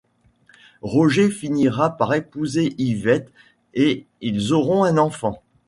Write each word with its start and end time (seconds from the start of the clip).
Roger 0.81 1.29
finira 1.29 1.95
par 1.95 2.15
épouser 2.15 2.73
Yvette 2.79 3.31
et 3.75 4.07
ils 4.19 4.51
auront 4.51 4.83
un 4.83 4.97
enfant. 4.97 5.43